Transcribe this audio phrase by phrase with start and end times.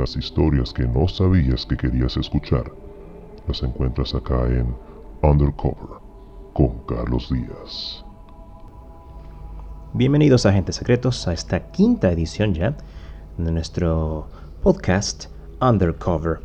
[0.00, 2.72] Las historias que no sabías que querías escuchar
[3.46, 4.74] las encuentras acá en
[5.22, 5.98] Undercover
[6.54, 8.02] con Carlos Díaz.
[9.92, 12.78] Bienvenidos agentes secretos a esta quinta edición ya
[13.36, 14.26] de nuestro
[14.62, 15.26] podcast
[15.60, 16.40] Undercover.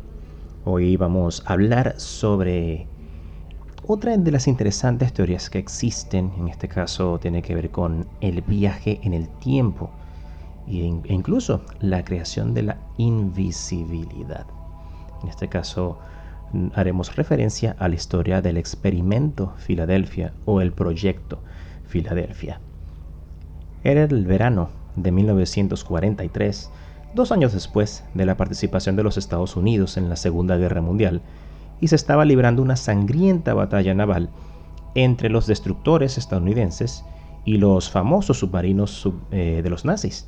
[0.66, 2.86] Hoy vamos a hablar sobre
[3.86, 8.42] otra de las interesantes teorías que existen, en este caso tiene que ver con el
[8.42, 9.90] viaje en el tiempo
[10.66, 14.46] e incluso la creación de la invisibilidad.
[15.22, 15.98] En este caso
[16.74, 21.40] haremos referencia a la historia del experimento Filadelfia o el proyecto
[21.86, 22.60] Filadelfia.
[23.84, 26.70] Era el verano de 1943,
[27.14, 31.22] dos años después de la participación de los Estados Unidos en la Segunda Guerra Mundial,
[31.80, 34.30] y se estaba librando una sangrienta batalla naval
[34.94, 37.04] entre los destructores estadounidenses
[37.44, 40.26] y los famosos submarinos eh, de los nazis.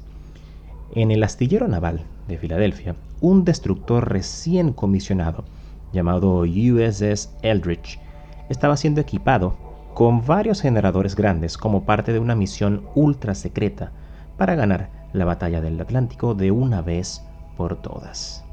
[0.95, 5.45] En el astillero naval de Filadelfia, un destructor recién comisionado
[5.93, 8.01] llamado USS Eldridge
[8.49, 9.55] estaba siendo equipado
[9.93, 13.93] con varios generadores grandes como parte de una misión ultra secreta
[14.39, 17.23] para ganar la batalla del Atlántico de una vez
[17.59, 18.45] por todas.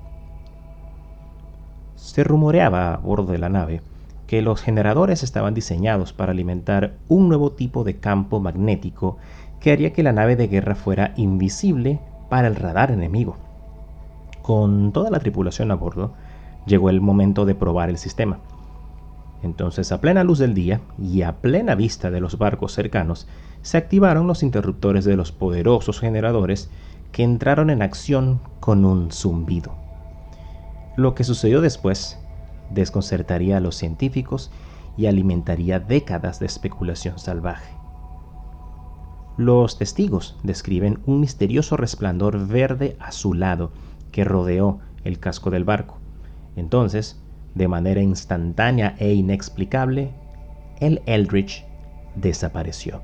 [1.95, 3.81] Se rumoreaba a bordo de la nave
[4.27, 9.17] que los generadores estaban diseñados para alimentar un nuevo tipo de campo magnético
[9.61, 13.37] que haría que la nave de guerra fuera invisible para el radar enemigo.
[14.41, 16.13] Con toda la tripulación a bordo,
[16.65, 18.39] llegó el momento de probar el sistema.
[19.43, 23.27] Entonces, a plena luz del día y a plena vista de los barcos cercanos,
[23.61, 26.69] se activaron los interruptores de los poderosos generadores
[27.11, 29.73] que entraron en acción con un zumbido.
[30.95, 32.19] Lo que sucedió después
[32.71, 34.51] desconcertaría a los científicos
[34.97, 37.84] y alimentaría décadas de especulación salvaje.
[39.37, 43.71] Los testigos describen un misterioso resplandor verde azulado
[44.13, 45.97] que rodeó el casco del barco.
[46.55, 47.19] Entonces,
[47.53, 50.13] de manera instantánea e inexplicable,
[50.79, 51.65] el Eldridge
[52.15, 53.01] desapareció.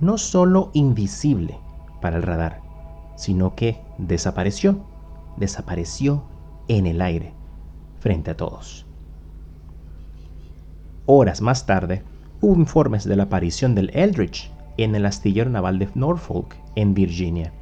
[0.00, 1.58] No solo invisible
[2.00, 2.62] para el radar,
[3.16, 4.80] sino que desapareció,
[5.36, 6.24] desapareció
[6.68, 7.34] en el aire,
[7.98, 8.86] frente a todos.
[11.04, 12.02] Horas más tarde,
[12.40, 14.50] hubo informes de la aparición del Eldridge
[14.82, 17.52] en el astillero naval de Norfolk, en Virginia,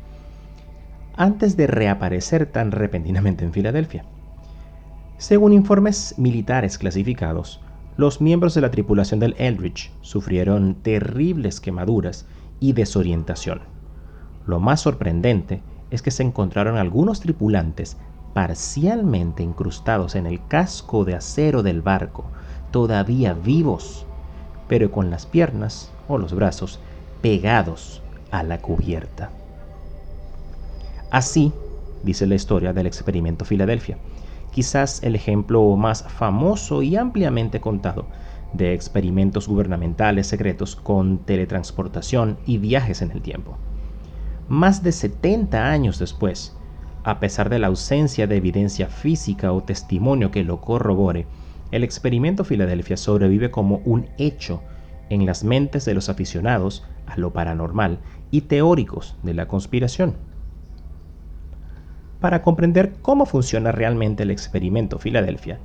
[1.17, 4.05] antes de reaparecer tan repentinamente en Filadelfia.
[5.17, 7.61] Según informes militares clasificados,
[7.97, 12.27] los miembros de la tripulación del Eldridge sufrieron terribles quemaduras
[12.61, 13.63] y desorientación.
[14.47, 17.97] Lo más sorprendente es que se encontraron algunos tripulantes
[18.33, 22.31] parcialmente incrustados en el casco de acero del barco,
[22.71, 24.07] todavía vivos,
[24.69, 26.79] pero con las piernas o los brazos
[27.21, 29.31] pegados a la cubierta.
[31.11, 31.53] Así,
[32.03, 33.99] dice la historia del experimento Filadelfia,
[34.53, 38.07] quizás el ejemplo más famoso y ampliamente contado
[38.53, 43.59] de experimentos gubernamentales secretos con teletransportación y viajes en el tiempo.
[44.49, 46.57] Más de 70 años después,
[47.05, 51.27] a pesar de la ausencia de evidencia física o testimonio que lo corrobore,
[51.71, 54.63] el experimento Filadelfia sobrevive como un hecho
[55.11, 57.99] en las mentes de los aficionados a lo paranormal
[58.31, 60.17] y teóricos de la conspiración.
[62.21, 65.61] Para comprender cómo funciona realmente el experimento Filadelfia,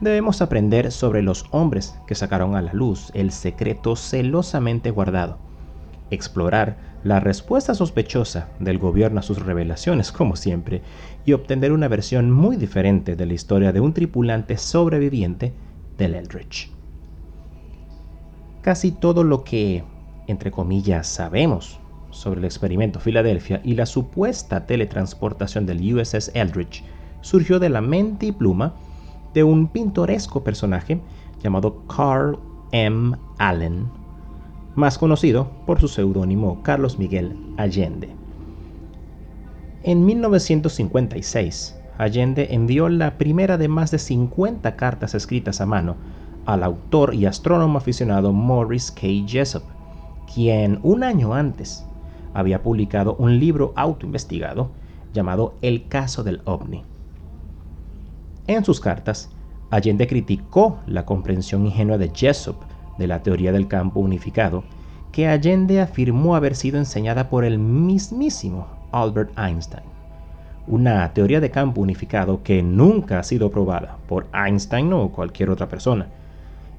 [0.00, 5.38] debemos aprender sobre los hombres que sacaron a la luz el secreto celosamente guardado,
[6.10, 10.82] explorar la respuesta sospechosa del gobierno a sus revelaciones, como siempre,
[11.24, 15.52] y obtener una versión muy diferente de la historia de un tripulante sobreviviente
[15.96, 16.77] del Eldridge.
[18.62, 19.84] Casi todo lo que
[20.28, 21.80] entre comillas, sabemos
[22.10, 26.84] sobre el experimento Filadelfia y la supuesta teletransportación del USS Eldridge
[27.22, 28.74] surgió de la mente y pluma
[29.34, 31.00] de un pintoresco personaje
[31.42, 32.38] llamado Carl
[32.72, 33.16] M.
[33.38, 33.88] Allen,
[34.74, 38.10] más conocido por su seudónimo Carlos Miguel Allende.
[39.82, 45.96] En 1956, Allende envió la primera de más de 50 cartas escritas a mano
[46.48, 49.06] al autor y astrónomo aficionado Morris K.
[49.26, 49.64] Jessup,
[50.32, 51.84] quien un año antes
[52.32, 54.70] había publicado un libro autoinvestigado
[55.12, 56.84] llamado El caso del ovni.
[58.46, 59.28] En sus cartas,
[59.68, 62.56] Allende criticó la comprensión ingenua de Jessup
[62.96, 64.64] de la teoría del campo unificado,
[65.12, 69.84] que Allende afirmó haber sido enseñada por el mismísimo Albert Einstein.
[70.66, 75.68] Una teoría de campo unificado que nunca ha sido probada por Einstein o cualquier otra
[75.68, 76.08] persona.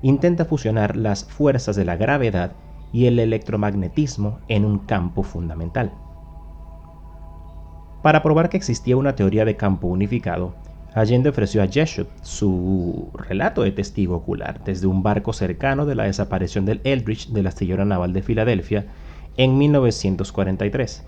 [0.01, 2.53] Intenta fusionar las fuerzas de la gravedad
[2.91, 5.91] y el electromagnetismo en un campo fundamental.
[8.01, 10.55] Para probar que existía una teoría de campo unificado,
[10.93, 16.05] Allende ofreció a Jessup su relato de testigo ocular desde un barco cercano de la
[16.05, 18.87] desaparición del Eldridge del astillero naval de Filadelfia
[19.37, 21.05] en 1943.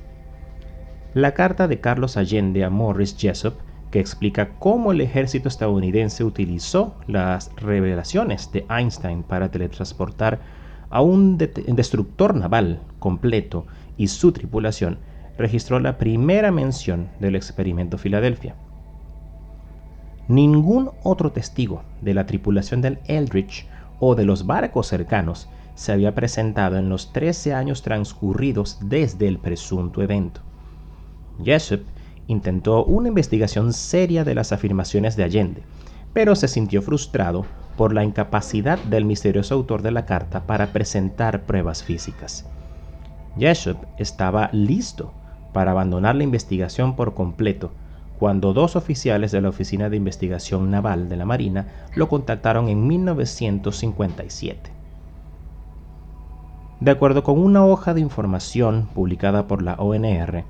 [1.14, 3.56] La carta de Carlos Allende a Morris Jessup,
[3.92, 10.40] que explica cómo el ejército estadounidense utilizó las revelaciones de Einstein para teletransportar
[10.90, 13.66] a un destructor naval completo
[13.98, 15.00] y su tripulación,
[15.38, 18.56] registró la primera mención del experimento Filadelfia.
[20.28, 23.68] Ningún otro testigo de la tripulación del Eldridge
[24.00, 29.40] o de los barcos cercanos se había presentado en los 13 años transcurridos desde el
[29.40, 30.42] presunto evento.
[31.44, 31.82] Jessup
[32.32, 35.64] intentó una investigación seria de las afirmaciones de Allende,
[36.14, 37.46] pero se sintió frustrado
[37.78, 42.46] por la incapacidad del misterioso autor de la carta para presentar pruebas físicas.
[43.38, 45.14] Jessup estaba listo
[45.54, 47.72] para abandonar la investigación por completo
[48.20, 52.86] cuando dos oficiales de la Oficina de Investigación Naval de la Marina lo contactaron en
[52.86, 54.72] 1957.
[56.82, 60.44] De acuerdo con una hoja de información publicada por la ONR,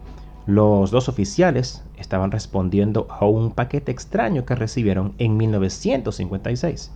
[0.45, 6.91] los dos oficiales estaban respondiendo a un paquete extraño que recibieron en 1956.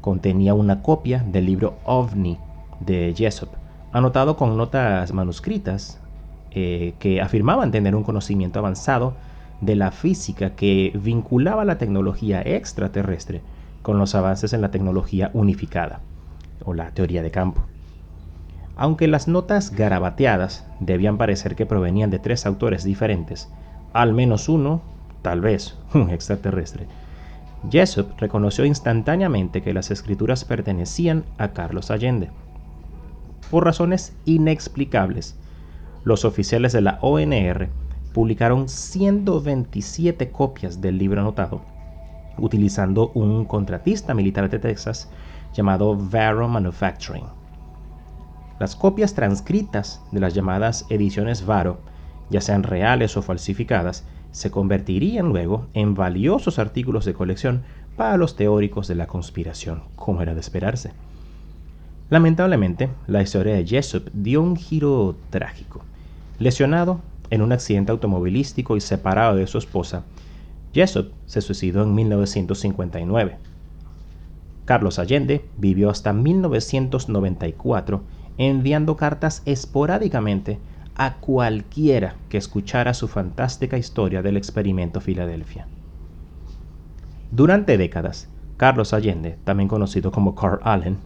[0.00, 2.38] Contenía una copia del libro OVNI
[2.80, 3.50] de Jessop,
[3.92, 6.00] anotado con notas manuscritas
[6.52, 9.14] eh, que afirmaban tener un conocimiento avanzado
[9.60, 13.42] de la física que vinculaba la tecnología extraterrestre
[13.82, 16.00] con los avances en la tecnología unificada,
[16.64, 17.62] o la teoría de campo.
[18.80, 23.50] Aunque las notas garabateadas debían parecer que provenían de tres autores diferentes,
[23.92, 24.80] al menos uno,
[25.20, 26.86] tal vez un extraterrestre,
[27.70, 32.30] Jessup reconoció instantáneamente que las escrituras pertenecían a Carlos Allende.
[33.50, 35.36] Por razones inexplicables,
[36.02, 37.68] los oficiales de la ONR
[38.14, 41.60] publicaron 127 copias del libro anotado,
[42.38, 45.10] utilizando un contratista militar de Texas
[45.52, 47.39] llamado Varo Manufacturing.
[48.60, 51.78] Las copias transcritas de las llamadas ediciones Varo,
[52.28, 57.62] ya sean reales o falsificadas, se convertirían luego en valiosos artículos de colección
[57.96, 60.92] para los teóricos de la conspiración, como era de esperarse.
[62.10, 65.80] Lamentablemente, la historia de Jessup dio un giro trágico.
[66.38, 70.04] Lesionado, en un accidente automovilístico y separado de su esposa,
[70.74, 73.38] Jessup se suicidó en 1959.
[74.66, 80.58] Carlos Allende vivió hasta 1994 enviando cartas esporádicamente
[80.96, 85.68] a cualquiera que escuchara su fantástica historia del experimento Filadelfia.
[87.30, 90.96] Durante décadas, Carlos Allende, también conocido como Carl Allen,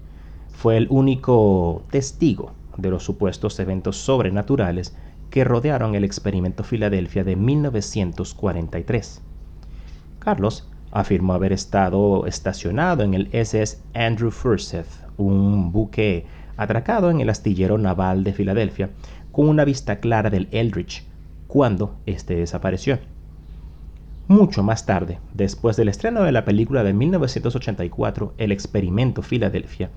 [0.52, 4.96] fue el único testigo de los supuestos eventos sobrenaturales
[5.30, 9.22] que rodearon el experimento Filadelfia de 1943.
[10.20, 17.30] Carlos afirmó haber estado estacionado en el SS Andrew Forsyth, un buque atracado en el
[17.30, 18.90] astillero naval de Filadelfia,
[19.32, 21.04] con una vista clara del Eldridge,
[21.46, 22.98] cuando éste desapareció.
[24.28, 29.90] Mucho más tarde, después del estreno de la película de 1984, El experimento Filadelfia,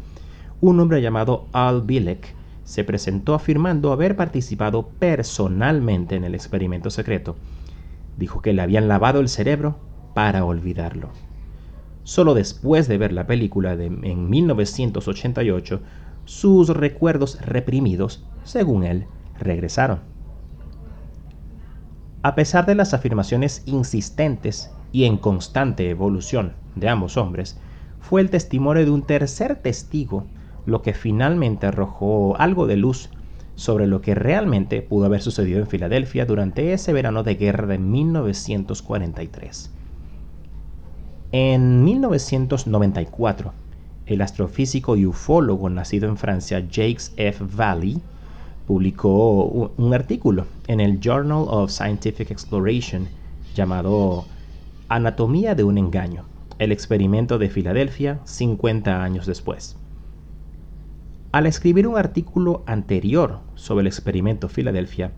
[0.59, 7.37] un hombre llamado Al Bilek se presentó afirmando haber participado personalmente en el experimento secreto.
[8.17, 9.77] Dijo que le habían lavado el cerebro
[10.13, 11.09] para olvidarlo.
[12.03, 15.81] Solo después de ver la película de, en 1988,
[16.27, 19.07] sus recuerdos reprimidos, según él,
[19.39, 20.01] regresaron.
[22.21, 27.57] A pesar de las afirmaciones insistentes y en constante evolución de ambos hombres,
[28.01, 30.25] fue el testimonio de un tercer testigo
[30.65, 33.09] lo que finalmente arrojó algo de luz
[33.55, 37.77] sobre lo que realmente pudo haber sucedido en Filadelfia durante ese verano de guerra de
[37.77, 39.73] 1943.
[41.31, 43.53] En 1994,
[44.07, 47.43] el astrofísico y ufólogo nacido en Francia Jacques F.
[47.55, 48.01] Valley
[48.65, 53.07] publicó un artículo en el Journal of Scientific Exploration
[53.55, 54.25] llamado
[54.89, 56.23] Anatomía de un engaño,
[56.59, 59.75] el experimento de Filadelfia 50 años después.
[61.33, 65.11] Al escribir un artículo anterior sobre el experimento Filadelfia,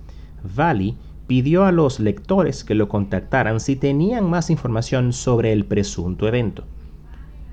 [0.44, 6.28] Valley pidió a los lectores que lo contactaran si tenían más información sobre el presunto
[6.28, 6.64] evento.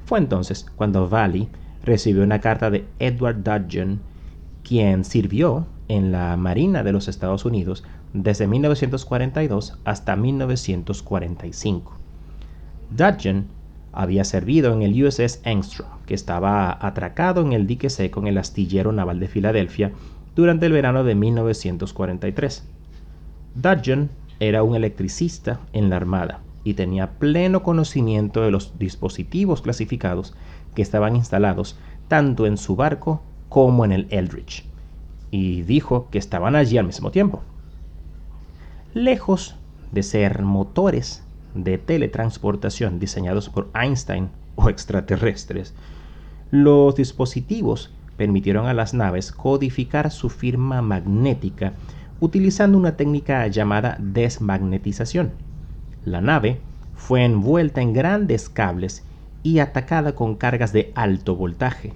[0.07, 1.49] Fue entonces cuando Valley
[1.83, 3.99] recibió una carta de Edward Dudgeon,
[4.63, 7.83] quien sirvió en la Marina de los Estados Unidos
[8.13, 11.93] desde 1942 hasta 1945.
[12.91, 13.47] Dudgeon
[13.93, 18.39] había servido en el USS Engstrom, que estaba atracado en el dique seco en el
[18.39, 19.91] astillero naval de Filadelfia
[20.37, 22.65] durante el verano de 1943.
[23.57, 30.35] Dudgeon era un electricista en la Armada y tenía pleno conocimiento de los dispositivos clasificados
[30.75, 34.65] que estaban instalados tanto en su barco como en el Eldridge,
[35.31, 37.41] y dijo que estaban allí al mismo tiempo.
[38.95, 39.55] Lejos
[39.93, 41.23] de ser motores
[41.55, 45.73] de teletransportación diseñados por Einstein o extraterrestres,
[46.51, 51.75] los dispositivos permitieron a las naves codificar su firma magnética
[52.19, 55.46] utilizando una técnica llamada desmagnetización.
[56.07, 56.61] La nave
[56.95, 59.03] fue envuelta en grandes cables
[59.43, 61.95] y atacada con cargas de alto voltaje.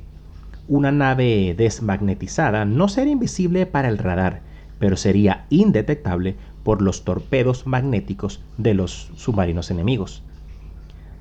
[0.66, 4.40] Una nave desmagnetizada no sería invisible para el radar,
[4.80, 10.24] pero sería indetectable por los torpedos magnéticos de los submarinos enemigos.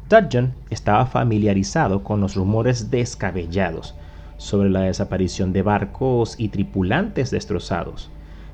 [0.09, 3.93] Dudgeon estaba familiarizado con los rumores descabellados
[4.37, 8.09] sobre la desaparición de barcos y tripulantes destrozados,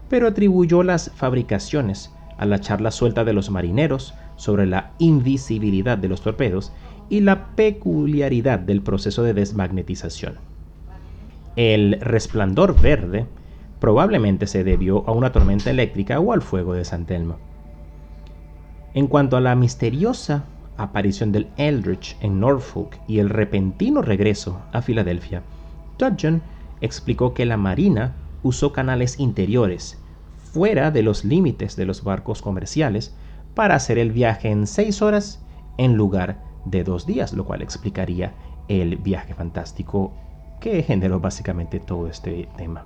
[0.10, 6.08] pero atribuyó las fabricaciones a la charla suelta de los marineros sobre la invisibilidad de
[6.08, 6.72] los torpedos
[7.10, 10.36] y la peculiaridad del proceso de desmagnetización.
[11.56, 13.28] El resplandor verde
[13.80, 17.38] probablemente se debió a una tormenta eléctrica o al fuego de San Telmo.
[18.94, 20.46] En cuanto a la misteriosa
[20.78, 25.44] aparición del Eldridge en Norfolk y el repentino regreso a Filadelfia,
[25.98, 26.42] Dudgeon
[26.82, 29.98] explicó que la Marina usó canales interiores,
[30.52, 33.16] fuera de los límites de los barcos comerciales,
[33.56, 35.44] para hacer el viaje en seis horas
[35.78, 38.34] en lugar de dos días, lo cual explicaría
[38.68, 40.14] el viaje fantástico
[40.60, 42.86] que generó básicamente todo este tema.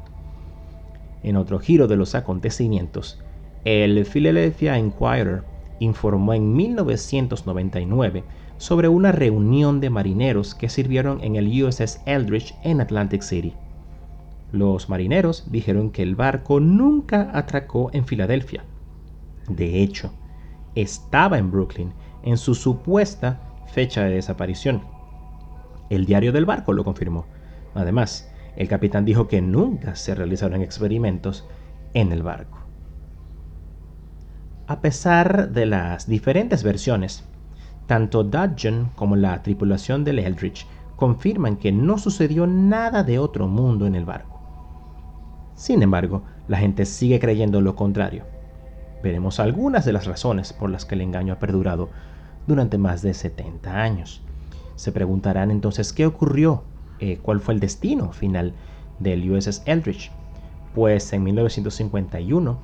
[1.24, 3.22] En otro giro de los acontecimientos,
[3.66, 5.44] el Philadelphia Inquirer
[5.80, 8.24] informó en 1999
[8.58, 13.54] sobre una reunión de marineros que sirvieron en el USS Eldridge en Atlantic City.
[14.52, 18.64] Los marineros dijeron que el barco nunca atracó en Filadelfia.
[19.48, 20.12] De hecho,
[20.76, 24.84] estaba en Brooklyn en su supuesta fecha de desaparición.
[25.90, 27.26] El diario del barco lo confirmó.
[27.74, 31.48] Además, el capitán dijo que nunca se realizaron experimentos
[31.94, 32.60] en el barco.
[34.68, 37.24] A pesar de las diferentes versiones,
[37.88, 43.88] tanto Dudgeon como la tripulación del Eldridge confirman que no sucedió nada de otro mundo
[43.88, 44.40] en el barco.
[45.56, 48.26] Sin embargo, la gente sigue creyendo lo contrario.
[49.02, 51.90] Veremos algunas de las razones por las que el engaño ha perdurado
[52.48, 54.22] durante más de 70 años.
[54.76, 56.64] Se preguntarán entonces qué ocurrió,
[57.00, 58.54] eh, cuál fue el destino final
[59.00, 60.12] del USS Eldridge.
[60.76, 62.60] Pues en 1951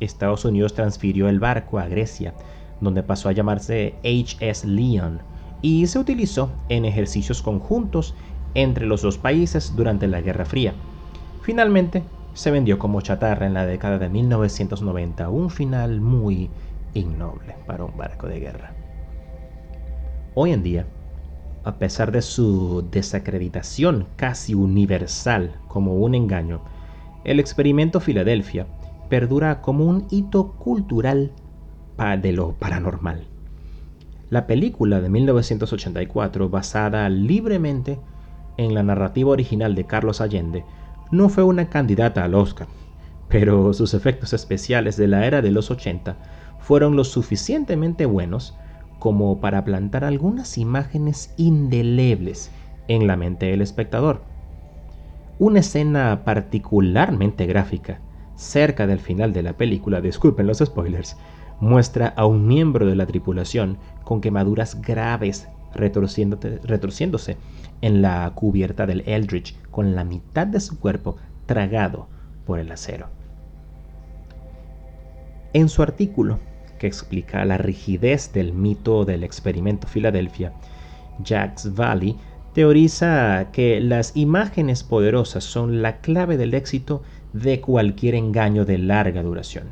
[0.00, 2.34] Estados Unidos transfirió el barco a Grecia,
[2.80, 5.20] donde pasó a llamarse HS Leon
[5.62, 8.14] y se utilizó en ejercicios conjuntos
[8.54, 10.74] entre los dos países durante la Guerra Fría.
[11.42, 12.02] Finalmente,
[12.38, 16.48] se vendió como chatarra en la década de 1990, un final muy
[16.94, 18.74] innoble para un barco de guerra.
[20.36, 20.86] Hoy en día,
[21.64, 26.60] a pesar de su desacreditación casi universal como un engaño,
[27.24, 28.68] el experimento Filadelfia
[29.08, 31.32] perdura como un hito cultural
[32.22, 33.26] de lo paranormal.
[34.30, 37.98] La película de 1984, basada libremente
[38.56, 40.64] en la narrativa original de Carlos Allende,
[41.10, 42.68] no fue una candidata al Oscar,
[43.28, 46.16] pero sus efectos especiales de la era de los 80
[46.60, 48.56] fueron lo suficientemente buenos
[48.98, 52.50] como para plantar algunas imágenes indelebles
[52.88, 54.22] en la mente del espectador.
[55.38, 58.00] Una escena particularmente gráfica
[58.34, 61.16] cerca del final de la película, disculpen los spoilers,
[61.60, 67.36] muestra a un miembro de la tripulación con quemaduras graves retorciéndose
[67.80, 72.08] en la cubierta del Eldridge con la mitad de su cuerpo tragado
[72.46, 73.08] por el acero.
[75.52, 76.38] En su artículo,
[76.78, 80.52] que explica la rigidez del mito del experimento Filadelfia,
[81.22, 82.16] Jacques Valley
[82.54, 89.22] teoriza que las imágenes poderosas son la clave del éxito de cualquier engaño de larga
[89.22, 89.64] duración,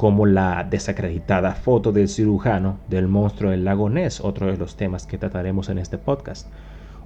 [0.00, 5.04] como la desacreditada foto del cirujano del monstruo del lago Ness, otro de los temas
[5.04, 6.48] que trataremos en este podcast,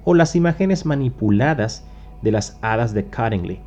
[0.05, 1.83] o las imágenes manipuladas
[2.21, 3.59] de las hadas de Cottingley.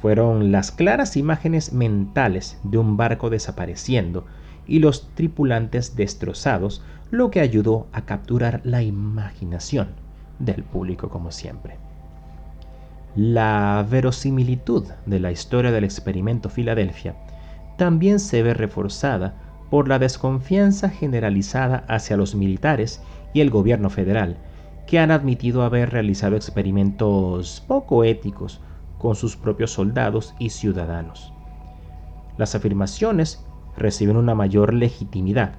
[0.00, 4.26] Fueron las claras imágenes mentales de un barco desapareciendo
[4.66, 6.82] y los tripulantes destrozados
[7.12, 9.90] lo que ayudó a capturar la imaginación
[10.40, 11.76] del público como siempre.
[13.14, 17.14] La verosimilitud de la historia del experimento Filadelfia
[17.76, 19.34] también se ve reforzada
[19.70, 23.00] por la desconfianza generalizada hacia los militares
[23.32, 24.36] y el gobierno federal,
[24.86, 28.60] que han admitido haber realizado experimentos poco éticos
[28.98, 31.32] con sus propios soldados y ciudadanos.
[32.36, 33.44] Las afirmaciones
[33.76, 35.54] reciben una mayor legitimidad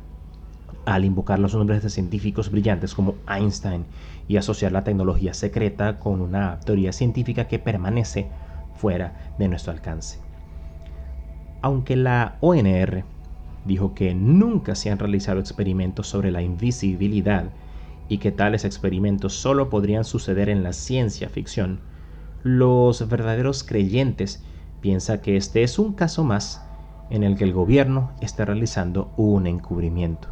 [0.85, 3.85] al invocar los nombres de científicos brillantes como Einstein
[4.27, 8.27] y asociar la tecnología secreta con una teoría científica que permanece
[8.75, 10.19] fuera de nuestro alcance.
[11.63, 13.05] Aunque la ONR
[13.63, 17.45] dijo que nunca se han realizado experimentos sobre la invisibilidad
[18.09, 21.79] y que tales experimentos solo podrían suceder en la ciencia ficción,
[22.43, 24.43] los verdaderos creyentes
[24.81, 26.61] piensan que este es un caso más
[27.09, 30.27] en el que el gobierno está realizando un encubrimiento.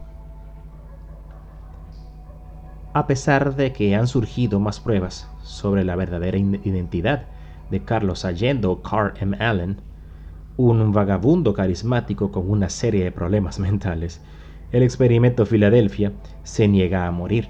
[2.93, 7.23] A pesar de que han surgido más pruebas sobre la verdadera identidad
[7.69, 9.37] de Carlos Allende o Carl M.
[9.39, 9.77] Allen,
[10.61, 14.21] un vagabundo carismático con una serie de problemas mentales,
[14.71, 16.13] el experimento Filadelfia
[16.43, 17.49] se niega a morir.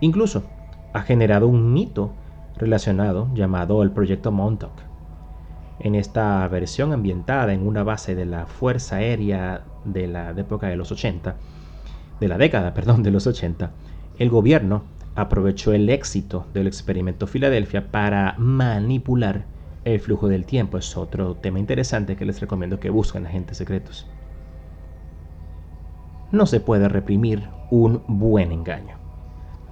[0.00, 0.44] Incluso
[0.92, 2.12] ha generado un mito
[2.56, 4.72] relacionado llamado el Proyecto Montauk.
[5.80, 10.76] En esta versión ambientada en una base de la Fuerza Aérea de la época de
[10.76, 11.36] los 80,
[12.20, 13.70] de la década, perdón, de los 80,
[14.18, 19.46] el gobierno aprovechó el éxito del experimento Filadelfia para manipular
[19.84, 20.78] el flujo del tiempo.
[20.78, 24.06] Es otro tema interesante que les recomiendo que busquen agentes secretos.
[26.30, 28.96] No se puede reprimir un buen engaño.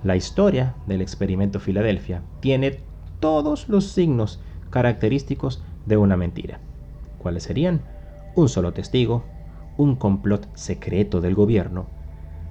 [0.02, 2.80] La historia del experimento Filadelfia tiene
[3.20, 4.40] todos los signos
[4.70, 6.60] característicos de una mentira.
[7.18, 7.82] ¿Cuáles serían?
[8.34, 9.24] Un solo testigo,
[9.76, 11.86] un complot secreto del gobierno,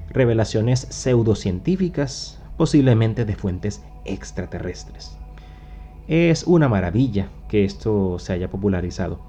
[0.09, 5.17] revelaciones pseudocientíficas, posiblemente de fuentes extraterrestres.
[6.09, 9.21] Es una maravilla que esto se haya popularizado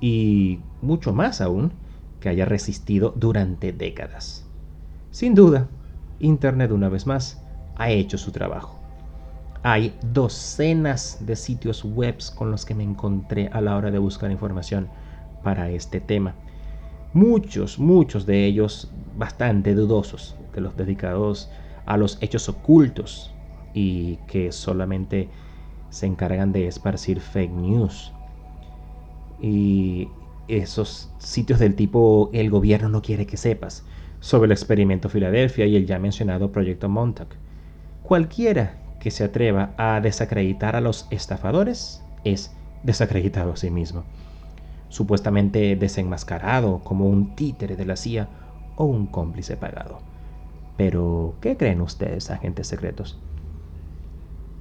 [0.00, 1.72] y mucho más aún
[2.20, 4.44] que haya resistido durante décadas.
[5.10, 5.68] Sin duda,
[6.18, 7.40] Internet una vez más
[7.76, 8.78] ha hecho su trabajo.
[9.62, 14.30] Hay docenas de sitios web con los que me encontré a la hora de buscar
[14.30, 14.88] información
[15.42, 16.34] para este tema
[17.16, 21.50] muchos, muchos de ellos bastante dudosos, de los dedicados
[21.86, 23.32] a los hechos ocultos
[23.72, 25.30] y que solamente
[25.90, 28.12] se encargan de esparcir fake news.
[29.40, 30.08] Y
[30.48, 33.84] esos sitios del tipo el gobierno no quiere que sepas
[34.20, 37.34] sobre el experimento Filadelfia y el ya mencionado proyecto Montauk.
[38.02, 44.04] Cualquiera que se atreva a desacreditar a los estafadores es desacreditado a sí mismo
[44.88, 48.28] supuestamente desenmascarado como un títere de la CIA
[48.76, 50.00] o un cómplice pagado.
[50.76, 53.18] Pero, ¿qué creen ustedes, agentes secretos?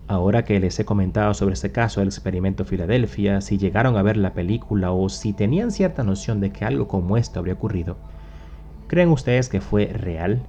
[0.08, 4.18] Ahora que les he comentado sobre este caso del experimento Filadelfia, si llegaron a ver
[4.18, 7.98] la película o si tenían cierta noción de que algo como esto habría ocurrido,
[8.88, 10.44] ¿creen ustedes que fue real?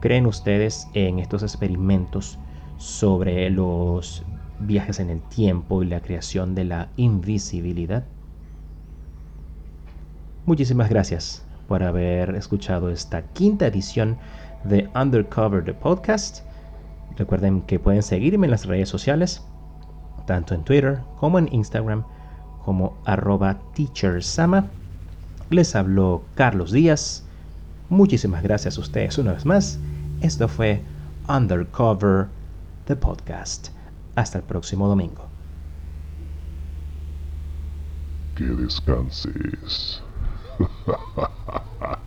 [0.00, 2.38] ¿Creen ustedes en estos experimentos
[2.78, 4.24] sobre los
[4.58, 8.04] viajes en el tiempo y la creación de la invisibilidad?
[10.46, 14.16] Muchísimas gracias por haber escuchado esta quinta edición
[14.64, 16.42] de Undercover the Podcast.
[17.16, 19.42] Recuerden que pueden seguirme en las redes sociales,
[20.26, 22.04] tanto en Twitter como en Instagram,
[22.64, 24.66] como arroba teachersama.
[25.50, 27.24] Les habló Carlos Díaz.
[27.88, 29.78] Muchísimas gracias a ustedes una vez más.
[30.20, 30.82] Esto fue
[31.28, 32.26] Undercover
[32.86, 33.68] the Podcast.
[34.16, 35.26] Hasta el próximo domingo.
[38.34, 40.02] Que descanses.